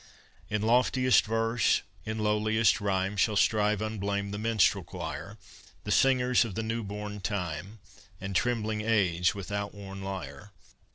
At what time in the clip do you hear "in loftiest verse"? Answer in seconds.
0.49-1.83